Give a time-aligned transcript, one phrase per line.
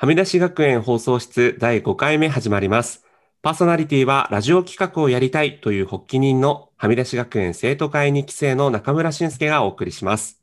[0.00, 3.04] はみ出し学園放送室第5回目始まります。
[3.42, 10.40] パーソナリティはラジオ企画をやりたいという発起人のはみ出し学園生徒会2期生の中村俊介がお送りします。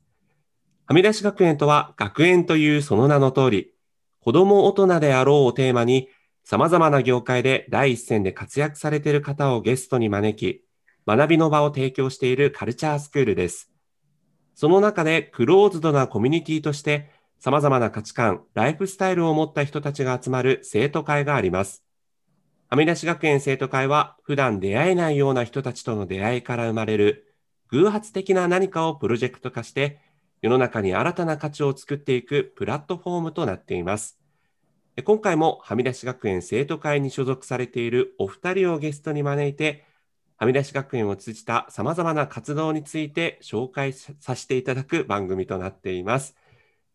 [0.86, 3.72] はみ出し学園とは学園というその名の通り、
[4.20, 6.08] 子供大人であろうをテーマに
[6.44, 10.62] 様々な業界で第一線で活躍されている方をゲストに招き、
[11.04, 13.72] 学びの場を提供しているカルチャースクールです。
[14.54, 21.84] その中でクローズドなコミュニティとして様々な価値観、ライフスタイルを持った人たちが集まる生徒会があります。
[22.68, 27.34] はみ出し学園生徒会は普段出会えないような人たちとの出会いから生まれる
[27.68, 30.00] 偶発的な何かをプロジェクト化して
[30.42, 34.18] 世の中に新たな価値を作っていくプラットフォームとなっています。
[35.04, 39.84] 今回もはみ出し学園生徒会に所属されているお二人をゲストに招いて
[40.36, 46.36] はみ出し学園を通じた様々な活動について紹介させていただく番組となっています。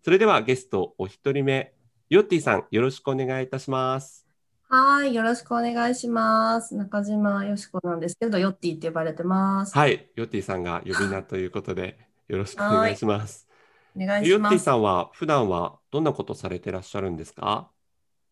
[0.03, 1.73] それではゲストお一人目、
[2.09, 4.27] ヨッティさんよろしくお願いいたします。
[4.67, 6.75] はい、よろしくお願いします。
[6.75, 9.73] 中島よしこなんですけど、ヨッティって呼ばれてます。
[9.77, 13.47] はい、ヨッティさんが呼び名ということでよろしくお願いします。
[13.95, 14.65] お願いヨッティします。
[14.65, 17.69] さんは普段はどんなことされてらっしゃるんですか？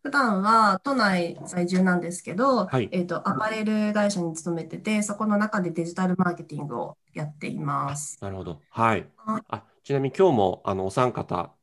[0.03, 8.17] 普段は都内在住なんですけど、はいえっと、アパレル会社に勤めてて、そこの中でデジタルマーケティングをやっています。
[8.19, 8.59] なるほど。
[8.71, 9.41] はいはい。
[9.47, 11.53] あちなみに今日もあのお三方、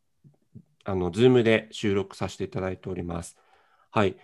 [0.89, 3.37] あの、ズームで収録させていただいております。
[3.91, 4.17] はい。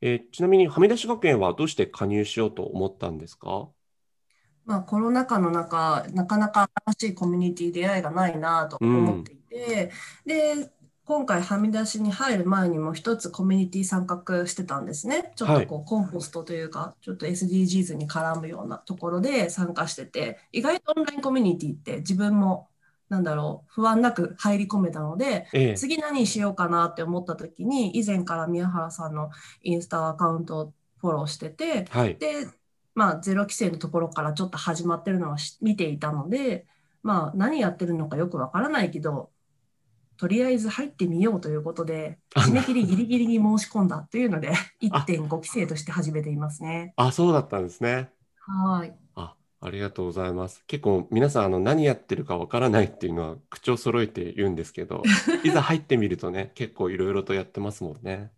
[0.00, 3.68] えーちなみに、はみ出し学園はどうして加入しようと思ったんですか？
[4.64, 9.90] まあ、コロナ禍の中、なかなか新しいコミュニティ出会いがないなと思っていて、
[10.24, 10.70] で、
[11.04, 15.32] 今回はみ出しに入る前にも一つコミュニティ参画してたんですね。
[15.36, 22.68] ちょっとこうコンポストというか、ちょっと SDGs に絡むようなところで参加してて、意外とオンラインコミュニティって自分も
[23.08, 29.30] なんだろう、不安なく入り込めたので、ええ次何しようかなって思った時に、以前から宮原さんの
[29.62, 32.16] インスタアカウントをフォローしてて、はい。
[32.18, 32.46] で、
[32.94, 36.66] まあ、ゼロ規制のところからちょっと始まってるのはし見ていたので、
[37.02, 39.30] まあ、何やってるのかよくわからないけど、
[40.16, 46.94] とりあえず入ってみようということで、あ締め切りギリギリに申し込んだというので、1.5規制として始めていますね。
[46.96, 48.10] あ、そうだったんですね。
[48.46, 48.94] はい。
[49.16, 49.34] あ、
[49.66, 50.62] ありがとうございます。
[50.66, 55.02] 結構皆さん、あの、何やってるかわからないっていうのは口を揃えて言うんですけど、
[55.42, 58.30] いざ入ってみるとね、結構いろいろとやってますもんね。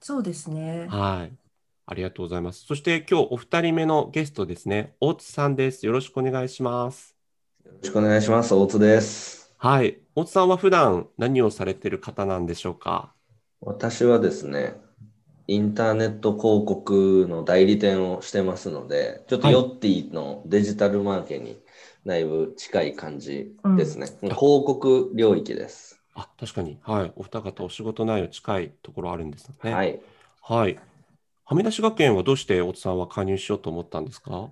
[0.00, 0.86] そうですね。
[0.86, 1.36] はい。
[1.86, 2.64] ありがとうございます。
[2.66, 5.84] そして今日お二人目のゲストですね、大津さんです。
[5.86, 7.16] よろしくお願いします。
[7.64, 8.54] よろしくお願いします。
[8.54, 9.54] 大津です。
[9.58, 9.98] はい。
[10.14, 13.12] 大津さんは普段何をされてる方なんでしょうか？
[13.60, 14.76] 私はですね、
[15.46, 21.58] インターネット広告の代理店をしてますので、ちょっとはいヨッティのデジタルマーケに
[22.06, 24.06] だいぶ近い感じですね。
[24.06, 26.00] ん広告領域です。
[26.14, 26.78] あ、確かに。
[26.82, 27.12] はい。
[27.16, 29.56] お二方お仕事内容近いところあるんですね。。
[29.60, 30.00] はいい。
[30.42, 30.82] はい。
[31.44, 34.50] はみ出し学園はどうして大津さんは加入しようと思ったんですか？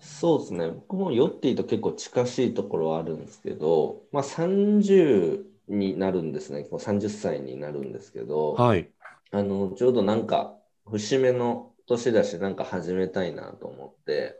[0.00, 0.68] そうですね。
[0.70, 6.64] 僕もヨッティと結構近しいところはあるんですけど、まあ30になるんですね。
[6.64, 8.92] こう30歳になるんですけど、はい。
[9.32, 14.38] あの、ちょうどなんか、節目の年だし、なんか始めたいなと思って、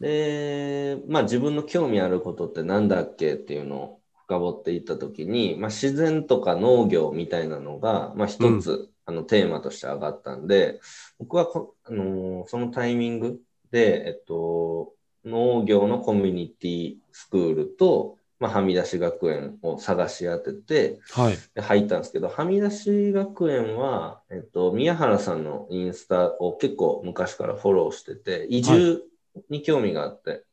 [0.00, 10.80] で、まあ自分の興味あることってなんだっけっていうのを深掘っていったときに、まあ自然とか農業みたいなのが、まあ一つ、あのテーマとして上がったんで、
[11.18, 13.40] 僕はこ、あのーそのタイミング
[13.70, 14.94] で、えっと、
[15.24, 21.38] 農業のコミュニティスクールと、まあ、はみ出し学園を探し当てて、はい。
[21.54, 29.02] で入ったんですけど、はみ出し学園は、えっと、宮原さんのインスタを結構昔からフォローしてて、移住
[29.48, 30.44] に興味があって、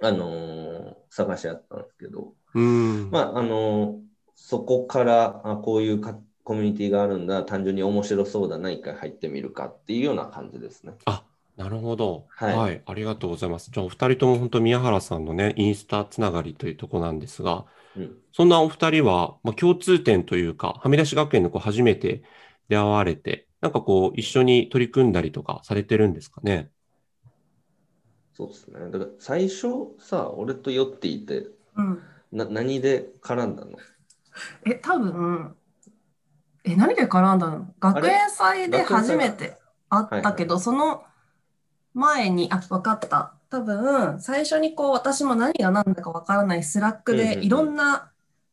[0.00, 2.62] あのー探し合ったんですけど、うー
[3.08, 3.10] ん。
[3.10, 3.98] まあ、あのー
[4.40, 10.94] そこからあこういうかコミュニティがあるんだ、単純に面白そうだな、一回入ってみるかっていうような感じですね。
[11.04, 11.24] あ、
[11.58, 12.26] なるほど。
[12.30, 12.82] はいはい。
[12.86, 13.70] ありがとうございます。
[13.72, 22.22] じゃあ、お二人とも本当宮原さんのね、インスタつながりというところなんですが、うん、そんなお二人は、まあ、共通点というか、はみ出し学園のこう初めて
[22.68, 26.70] 出会われて、なんかこう、一緒に取り組んだりとかされてるんですかね？
[28.34, 28.78] そうですね。
[28.92, 29.66] だから最初
[29.98, 32.02] さ、俺と YOTTY ってうん。
[32.30, 33.72] な何で絡んだの？
[34.64, 35.56] え、多分、
[36.62, 37.74] え、何で絡んだの？
[37.80, 41.02] 学園祭で初めて会ったけど、その
[41.98, 43.34] 前に、あ、分かった。
[43.50, 48.10] 多分、最初にこう、私も何が何だか分からない Slack うんうんうんでいろんな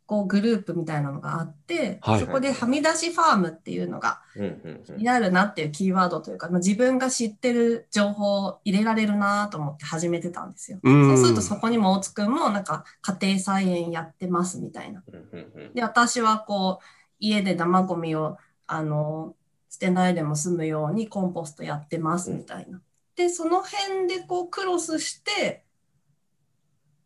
[0.08, 10.80] こうグループみたいなのがあって、はいそこではみ出しファームっていうのがうんうんうんになるなっていうキーワードというか、まあ、自分が知ってる情報を入れられるなと思って始めてたんですよ。
[10.84, 15.04] うんそうするとそこにも大津くんもなんか家庭菜園やってますみたいな。
[15.08, 16.86] うんうんうんで、私はこう、
[17.20, 18.38] 家で生ゴミを
[18.68, 19.34] あの
[19.70, 22.80] 捨てないでも済むようにコンポストやってますみたいな。
[23.16, 25.64] で、その辺でこうクロスして、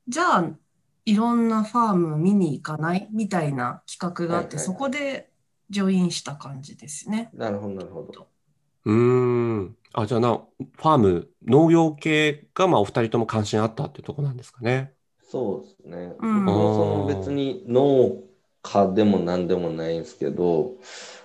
[0.07, 0.49] じゃあ
[1.05, 3.07] いろんなファーム見に行かない？
[3.11, 5.29] みたいな企画があって、そこで
[5.69, 7.29] ジョインした感じですね。
[7.33, 8.27] なるほど、なるほど。
[8.85, 9.75] うん。
[9.93, 14.93] あ、じゃあな、ファーム、農業系が、まあ、お二人とも関心あったっていうとこなんですかね。
[15.21, 16.15] そうですね。
[16.19, 18.17] うん、その別に農
[18.63, 20.71] 家でも何でもないんですけど、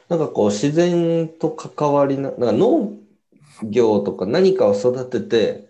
[0.09, 2.93] なんかこう自然と関わりな、なんか農
[3.63, 5.69] 業とか何かを育てて、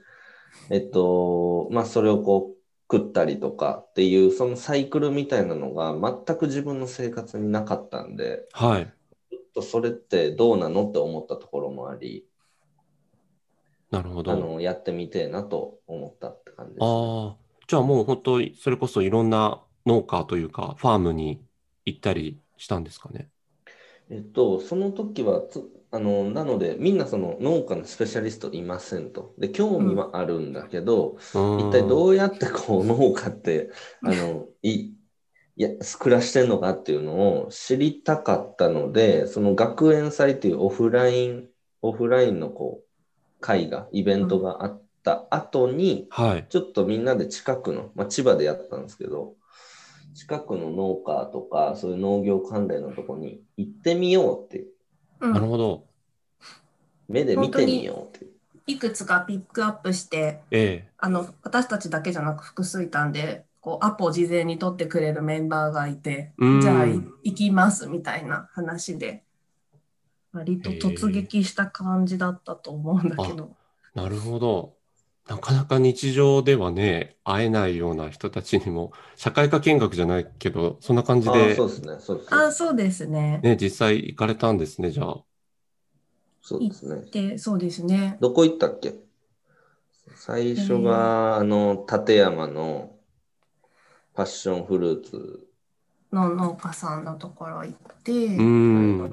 [0.71, 2.55] えっと、まあそれをこう
[2.91, 5.93] 食ったりとかっていうそのサイクルみたいなのが
[6.27, 8.93] 全く自分の生活になかったんで、はい。
[9.31, 12.27] ちょっとそれってどうなのって思ったところもあり、
[13.91, 14.33] なるほど。
[14.33, 16.87] あのやってみてえなと思ったって感じです、ね。
[16.87, 17.37] ああ。
[17.67, 21.43] じゃあもう本当、それこそいろんな農家というか、ファームに
[21.85, 23.29] 行ったりしたんですかね？
[24.11, 25.63] えっと、その時はつ、
[25.95, 29.35] あの、なので、みんなその農家のスペシャリストいませんと。
[29.39, 33.71] で、興味はあるんだけど、うん、一体どうやってこう農家って、
[34.03, 34.95] あの、い、い
[35.57, 35.69] や、
[35.99, 41.49] 暮らしてんのかっていうのを知りたかったので、その学園祭っていうオフライン、
[41.83, 49.35] オフラインのこう、会が、イベントがあっった後に、はい、ちょっとみんなで近くの、まあ、千葉でやったんですけど、
[50.15, 54.69] 近くの農家とか、そういう農業関連のとこに行ってみようっていう。
[55.29, 55.85] うん、なるほど。
[57.09, 58.27] 目で見てみようって
[58.67, 69.23] いくつかピックアップして、ええ、あの私たちだけじゃなく複数いたんで、こうアポを事前に取ってくれるメンバーがいて、じゃあ行きますみたいな話で、
[70.33, 73.51] 割と突撃した感じだったと思うんだけど。
[73.95, 74.74] なるほど。
[75.29, 82.37] なかなか日常ではね、会えないような人たちにも、社会科見学じゃないけど、そんな感じで、そうですね、そうですね。
[82.37, 83.41] あ、そうですね。
[83.43, 85.17] ね、実際行かれたんですね、じゃあ。
[86.43, 87.07] そうですね。
[87.11, 88.19] で、そうですね。
[88.21, 88.97] どこ行ったっけ？
[90.15, 92.95] 最初が、あの、立山の
[94.13, 95.47] パッションフルーツ
[96.13, 99.11] の農家さんのところ行って、うん。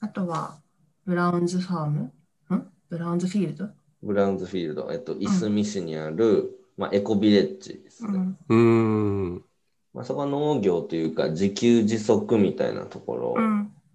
[0.00, 0.58] あとは、
[1.06, 2.00] ブラウンズファーム？
[2.02, 2.12] ん？
[2.90, 3.68] ブラウンズフィールド？
[4.02, 8.18] ブラウンズフィールド、えっと、いすみ市にある、まあ、エコビレッジですね。
[8.48, 9.44] うん。
[9.94, 13.36] まあ、そこは農業というか、自給自足みたいなとこ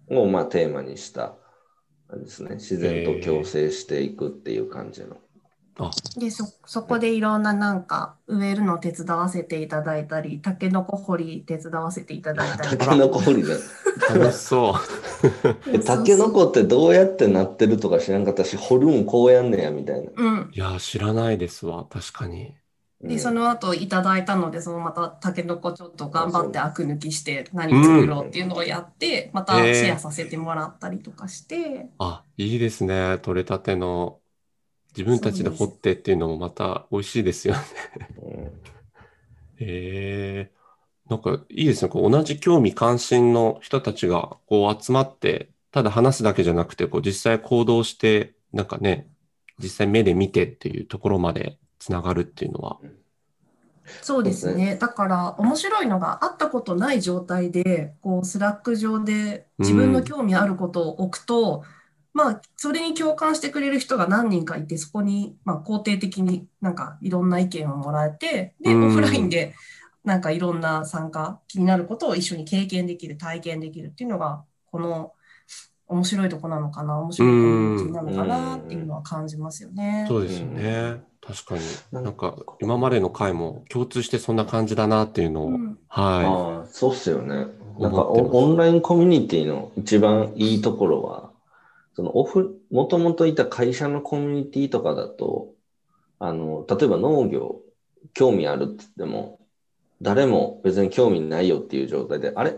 [0.08, 1.36] ろを、まあ、テーマにした
[2.12, 2.56] ですね。
[2.56, 5.16] 自然と共生していくっていう感じの。
[6.18, 12.76] でそそこでいろんななんか植えるの手伝わせていただいたりたけのこ掘り手伝わせていただいたり。
[12.76, 13.54] たけのこ掘りだ
[14.14, 14.74] 楽しそ
[15.72, 15.78] う。
[15.80, 22.54] たけのこってどうやってなってるとか知らんかったし掘るんこうやんねやみたいな、うん、いや知らないですわ確かに。
[23.02, 31.88] で、その後いただいたので、そのまたたけのこちょっと頑張ってアク抜きして何作ろうっていうのをやって、またシェアさせてもらったりとかして。
[31.98, 33.18] あ、いいですね。
[33.18, 34.20] 取れたての
[34.96, 37.60] 自分たちで掘ってっていうのもまた美味しいですよね
[39.56, 41.88] へえー、なんかいいですね。
[41.88, 49.08] こう同じ興味関心の人たちがこう集まって、ただ話すだけじゃなくて、こう実際行動して、なんかね、
[49.58, 52.78] 実際目で見てっていうところまでつながるっていうのは。
[54.00, 54.76] そうですね。
[54.76, 61.81] だから面白いのが会ったことない状態で、こう Slack 上で自分の興味あることを置くと、うん
[62.14, 69.54] まあ、それに共感してくれる人が何人かいて、そこに、まあ、肯定的になんかいろんな意見をもらえて、で、オフラインで
[70.04, 75.12] なんかいろんな参加、気になることを一緒に経験できる、体験できるっていうのが、この
[75.86, 80.06] 面白いとこなのかな、面白いコミュニティなのかなっていうのは感じますよね。
[80.08, 81.02] そうですよね。
[81.20, 81.60] 確かに。
[81.92, 86.64] なんか、今までの回も共通してそんな感じだなっていうのを、うん、はい。
[86.64, 87.46] あそうっすよね。
[87.78, 91.31] なんかオンラインコミュニティの一番いいところは、
[91.94, 95.54] そのオフ、もともといた会社のコミュニティとかだと、
[96.18, 97.60] あの、例えば農業、
[98.14, 99.40] 興味あるって言っても、
[100.00, 102.56] 誰も別に興味ないよっていう状態で、あれ？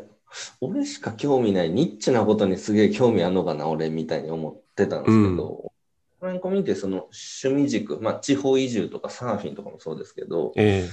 [0.61, 5.73] 俺しか興味ないニッチなことにすげえ興味あるのかな、俺みたいに思ってたんですけど、オ
[6.21, 7.09] フラインコミュニティその
[7.43, 10.89] 趣味軸、まあ地方移住とかサーフィンとかもそうですけど、えー、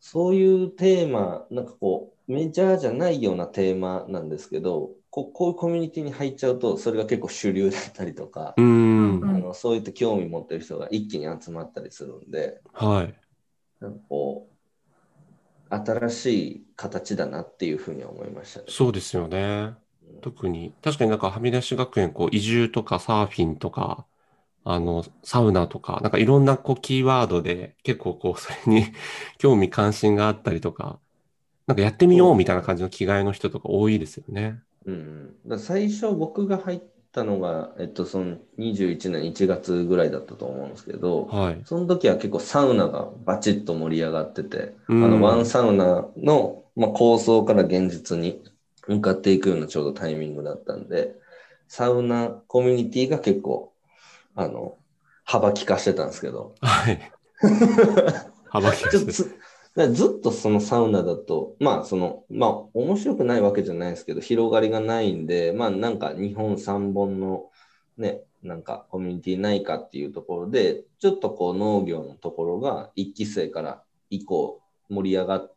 [0.00, 13.14] そういうテーマ、なんかこう、メジャーじゃないようなテーマなんですけど、ここういうコミュニティに入っちゃうとそれが結構主流だったりとか、うん、あのそういった興味持ってる人が一気に集まったりするんで、はい、
[13.80, 14.48] なんかこ
[15.70, 18.66] う新しい形だなっていうふうに思いましたね。
[18.68, 19.74] そうですよね。
[20.20, 24.06] 特に確かになんかはみ出し学園こう移住とかサーフィンとか
[24.64, 28.86] あのサウナとかなんかいろんなこうキーワードで結構こうそれに
[29.38, 30.98] 興味関心があったりとか
[31.68, 34.58] なんかやってみようみたいな感じの着替えの人とか多いですよね。
[34.86, 41.62] うん、だ最初僕が入ったのが、えっと、その21年1月ぐらいだったと思うんですけど、はい。
[41.64, 48.42] その時は結構サウナがバチッと盛り上がってて、うんあのワンサウナの、まあ、構想から現実に
[48.88, 51.14] 向かっていくようなちょうどタイミングだったんで、
[51.68, 53.72] サウナコミュニティが結構、
[54.34, 54.76] あの、
[55.24, 57.12] 幅利かしてたんですけど、はい。
[58.50, 59.12] 幅利かして
[59.76, 67.50] だからずっとそのサウナだと、まあその、まあ面白くないわけじゃないですけど、広がりがないんで、まあなんか日本三本の
[67.96, 75.48] ね、なんかコミュニティないかっていうところで、ちょっとこう農業のところが一期生から以降盛り上が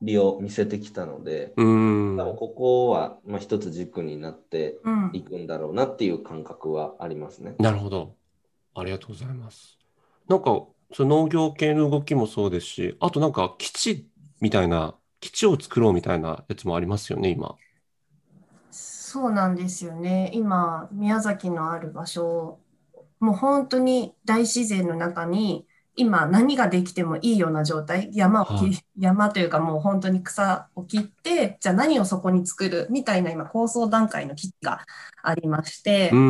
[0.00, 2.16] りを見せてきたので、うーん。
[2.16, 7.54] 多分ここはまあ一つ軸になってうんいくんだろうなっていう感覚はありますね。
[7.58, 8.14] なるほど。
[8.74, 9.78] ありがとうございます。
[10.28, 17.58] なんか、その農業系の動きもそうですし、あとなんか基地みたいな、基地を作ろうみたいなやつもありますよね、今。
[18.70, 20.30] そうなんですよね。
[20.34, 22.62] 今、宮崎のある場所、
[23.20, 34.84] もう本当に大自然の中に、今何ができてもいいような状態、山を切り、はい山というかもう本当に草を切って、じゃあ何をそこに作るみたいな今構想段階の基地が
[35.22, 36.22] ありまして。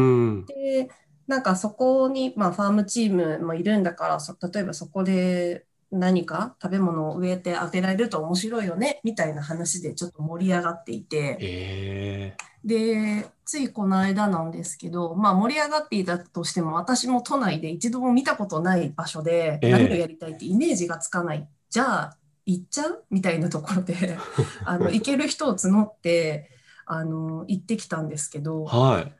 [0.47, 0.89] で、
[1.27, 19.71] なんかそこに、まあ、ファームチームもいるんだから、そ例えばそこで何か食べ物を植えてあげられると面白いよねみたいな話でちょっと盛り上がっていて、えで、ついこの間なんですけど、まあ、盛り上がっていたとしても、私も都内で一度も見たことない場所で、ええ。
[19.71, 21.49] 何をやりたいってイメージがつかない。
[21.69, 23.05] じゃあ、行っちゃう？
[23.11, 24.17] みたいなところで、
[24.65, 26.51] あの、行ける人を募って、
[26.87, 29.13] あの、行ってきたんですけど、ー、はい。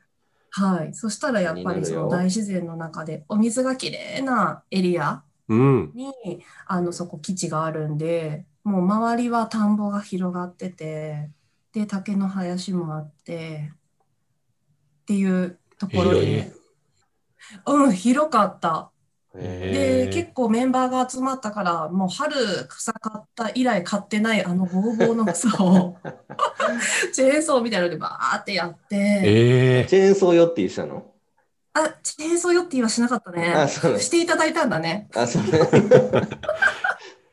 [0.55, 0.93] はい。
[0.93, 5.91] そしたらやっぱりその大自然の中で、お水がきれいなエリアうん。
[5.95, 6.13] に、
[6.67, 11.31] あの、そこ基地があるんで、もう周りは田んぼが広がってて、
[11.73, 13.73] で、竹の林もあって、
[15.01, 16.53] っていうところ広いで、
[17.65, 18.92] うん、広かった。
[19.33, 22.35] で、結構メンバーが集まったから、もう春
[22.67, 25.97] 草買った以来買ってないあのボーボーの草を、
[27.13, 31.11] チェーンソーみたいなのでバーってやって、えチェーンソーよって言ってたの？
[31.73, 33.53] あ、チェーンソーよって言はしなかったね。
[33.55, 35.09] あ、そうしていただいたんだね。
[35.15, 35.49] あ、そうね。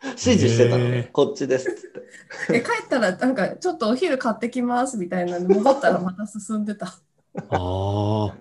[0.03, 1.11] 指示してたのへねー。
[1.13, 2.57] こっちですっつって。
[2.57, 6.87] え帰ったらなんかちょっとお昼買ってきますみたいなんで戻ったらまた進んでた。
[7.35, 8.37] ー、ああ、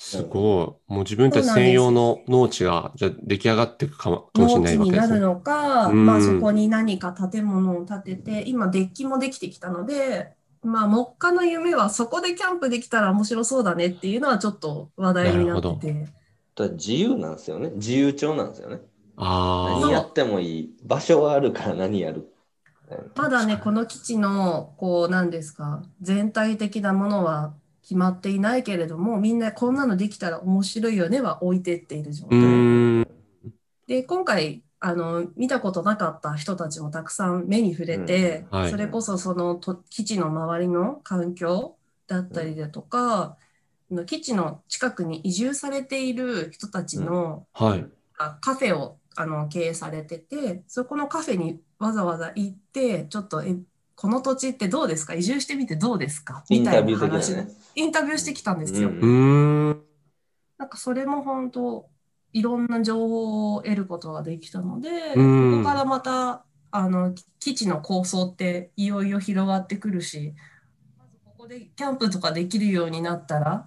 [0.00, 0.92] すごい。
[0.92, 5.06] もう自分たち専用の農地が、じゃあ出来上がっていくかもかもしれ農地ないわけですね。
[5.06, 16.06] になるのか、うんまあそこに何か建物を建てて、今デッキもできてきたので、まあ目下の夢はそこでキャンプできたら面白そうだねっていうのはちょっと話題になってて。
[16.54, 17.70] ただ自由なんですよね。
[17.74, 18.78] 自由帳なんですよね。
[19.16, 20.76] ああ、何やってもいい。
[20.84, 22.32] 場所はあるから何やる。
[23.16, 27.52] まだね、この基地の、こう、なんですか、全体的なものは
[27.88, 33.08] 決まっていないけれども、みんなこんなのできたら面白いよねは置いてっている状う態。
[33.86, 41.76] で、今回、あの、見たことなかった人たちもたくさん目に触れて、うんはいそれこそそのと基地の周りの環境
[42.06, 43.38] だったりだとか、
[43.90, 47.86] あの基地の近くに移住されている人たちの、はい。
[48.18, 53.56] あカフェをあの経営されてて、そこのカフェにわざわざ行って、ちょっと、え、
[54.00, 55.14] この土地ってどうですか？
[55.14, 56.44] 移住してみてどうですか？
[56.48, 57.48] みたいインタビュな話ーね。
[57.74, 58.90] インタビューしてきたんですよ。
[58.90, 59.82] うん。
[60.56, 61.88] なんかそれも本当、
[62.32, 70.32] いろんな情報を得ることができたので、うんここからまた、あの、基地の構想っていよいよ広がってくるし、
[70.96, 73.66] まずここでキャンプとかできるようになったら、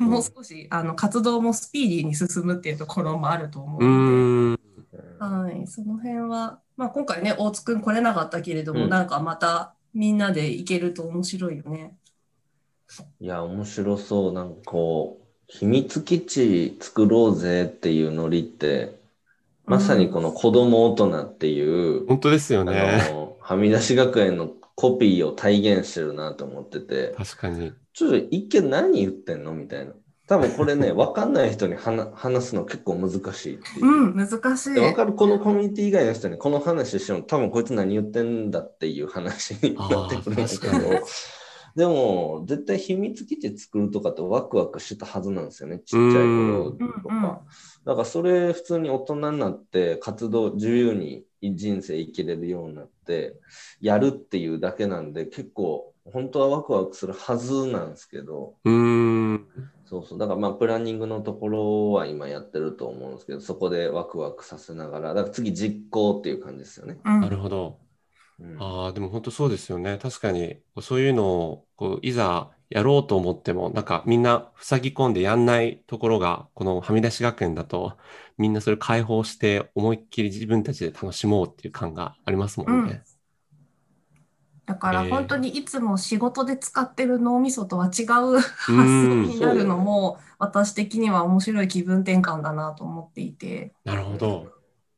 [0.00, 4.56] うんもう少し、あの、活動もスピーディーに進むっていうところもあると思ううの
[4.90, 4.98] で。
[5.20, 11.98] はい、その辺は、まあ今回ね、大津くん来れなかったけれども、うんなんかまたみんなで行けると面白いよね。
[13.20, 14.32] いや、面白そう。
[14.32, 18.98] なんかこう、秘密基地作ろうぜっていうノリって、
[19.66, 21.60] まさにこの子供大人ってい
[21.96, 23.10] う、本当ですよあね。
[23.12, 27.72] の、はみ出し学園のコピーを体現してるなと思ってて、確かに。
[27.92, 29.92] ちょっと一見何言ってんのみたいな。
[30.28, 33.86] 多分これね、わかんない人に話 話すの結構難しいっていう。
[33.86, 34.74] うん、難しい。
[34.74, 41.06] でわかるこのコミュニティ以外の人にこの話しても多分こいつ何言ってんだっていう話になってくるんだけあー確ど
[41.76, 47.42] でも絶対秘密基地作るとかってワクワクしてたはずなんですよねちっちゃい頃とうんうんか
[47.84, 53.36] だからそれ普通に大人になって活動自由に人生生きれるようになって
[53.80, 59.46] やるっていうだけなんで結構本当はワクワクするはずなんですけどうーん。
[59.88, 60.18] そうそう。
[60.18, 66.98] だからまあプランニングのところは今やってると思うんですけど、そこでワクワクさせながら、だから次実行っていう感じですよね。
[67.04, 67.80] うんなるほど。
[68.40, 69.98] うんああ、でも本当そうですよね。
[69.98, 77.98] 確かに、そういうのを、こう、いざやろうと思っても、なんかみんな塞ぎ込んでやんないところが、このはみ出し学園だと、
[78.38, 83.04] みんなそれ解放して、思いっきり自分たちで楽しもうっていう感がありますもんね。
[84.68, 94.52] だからえー本当にいつも仕事で使ってる脳みそとは違う発想になるのも私的には面白い気分転換だなと思っていて、なるほど。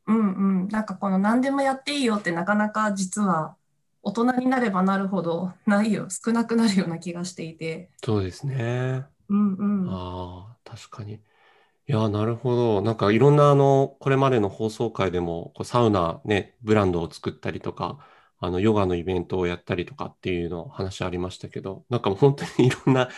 [0.06, 3.56] うんうん、なんかこの何でもやっていいよってなかなか実は
[4.02, 9.06] 大人になればなるほどないよ少なくなるような気がしていて、そうですね。
[9.28, 11.14] うんうん、ああ、確かに。
[11.14, 11.20] い
[11.92, 12.82] や、なるほど。
[12.82, 17.98] なんかいろんなあの、これまでの放送回でも、こうサウナね、ブランドを作ったりとか、
[18.40, 23.08] あの、ヨガのイベントをやったりとかっていうの話ありましたけど、なんかもう本当にいろんな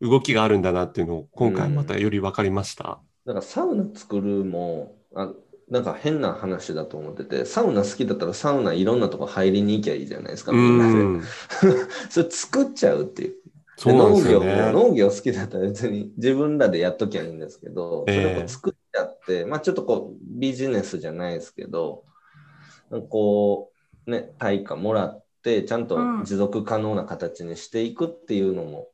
[0.00, 3.00] 動きがあるんだなっていうのを今回またより分かりました。
[3.26, 5.32] だからサウナ作るもあ
[5.68, 11.22] なんか変な話だと思っててサウナ好きだったらサウナいろんなとこ入りに行きゃいいじゃないですかうみんなで、ん。
[12.10, 13.34] それ作っちゃうっていう
[13.76, 22.04] そうなんですよ農業農業好きだったら別に自分らでやっときゃいいんですけど、ええそれを作っちゃって、まあちょっとこうビジネスじゃないですけど、
[23.08, 23.71] こう
[24.06, 28.88] ね、対価もらって、ちゃんとうん持続可能な形にしていくっていうのも、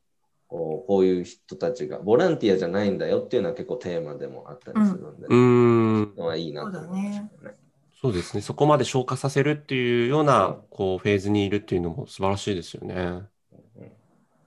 [0.47, 6.15] こうこういう人たちが、ボランティアじゃないんだよっていうのは結構テーマでもあったりするんで、うーん。
[6.15, 7.57] のはいいなと思いましたよね。
[8.01, 8.41] そうですね。
[8.41, 12.95] そこまで消化させるっていうような、こう、フェーズにいるっていうのも素晴らしいですよね。
[12.95, 13.29] うん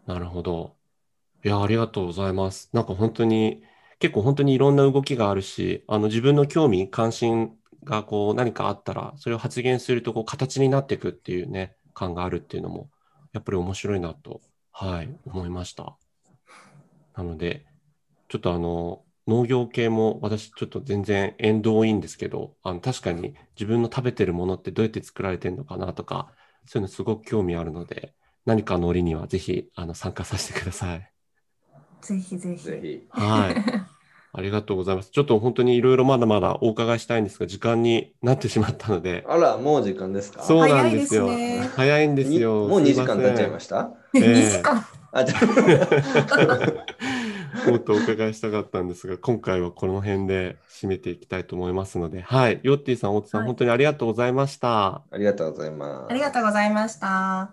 [0.06, 0.76] なるほど。
[1.44, 2.70] いや、ありがとうございます。
[2.72, 3.62] なんか本当に、
[3.98, 12.90] 結構本当にいろんな動きがあるし、あの自分の興味、関心がこう何かあったら、それを発言するとこう形になっていくっていうね、感があるっていうのも、
[13.32, 14.40] やっぱり面白いなと、
[14.72, 15.96] はい、思いました。
[17.14, 17.66] なので、
[18.28, 26.32] ちょっとあの、農業系も私ちょっと全然縁遠いんですけど、あの確かに自分の食べてるものってどうやって作られてるのかなとか、
[26.66, 31.12] そういうのすごく興味あるので、何かの折にはぜひあの参加させてください。
[32.00, 32.64] ぜひぜひ。
[32.64, 33.06] ぜひ。
[33.10, 33.91] はい。
[34.34, 35.10] ありがとうございます。
[35.10, 40.42] ちょっと本当にいろいろまだまだお伺いしたいんですが、時間になってしまったので、あら、もう時間ですか？
[40.42, 41.26] そうなんですよ。
[41.28, 42.66] 早いですね早いんですによ。
[42.66, 43.90] もう2時間経っちゃいました？
[44.14, 44.86] ええ2時間？
[45.14, 45.36] あ、じゃ
[47.70, 52.60] もっとお伺いしたかったんですが、今回はこの辺で締めていきたいと思いますので、はい。
[52.62, 55.02] ヨッティさん、大津さん、はい本当にありがとうございました。
[55.10, 56.10] ありがとうございます。
[56.10, 57.52] ありがとうございました。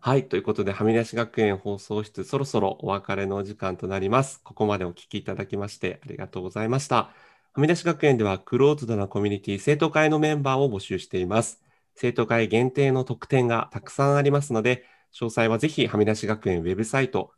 [0.00, 0.28] はい。
[0.28, 4.40] ということで、はみ出し学園放送室、そろそろお別れのお時間となります。
[4.44, 6.96] ここまでお聞きいただきまして、ありがとうございました。
[6.96, 7.12] は
[7.56, 11.60] み出し学園では、クローズドなコミュニティ、生徒会のメンバーを募集しています。
[11.96, 17.32] 生徒会限定の特典がたくさんありますので、詳細はぜひ、はみ出し学園ウェブサイト、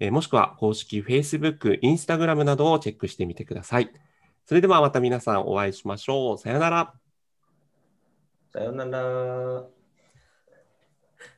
[0.00, 3.92] えもしくは公式 Facebook、Instagram などをチェックしてみてください。
[4.46, 6.38] それではまた皆さんお会いしましょう。
[6.38, 6.94] さよなら。
[8.52, 9.81] さよなら。